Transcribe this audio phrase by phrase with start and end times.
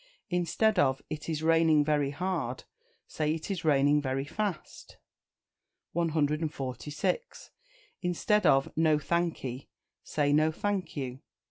[0.31, 2.63] Instead of "It is raining very hard,"
[3.05, 4.97] say "It is raining very fast."
[5.91, 7.51] 146.
[8.01, 9.69] Instead of "No thankee,"
[10.01, 11.19] say "No thank you."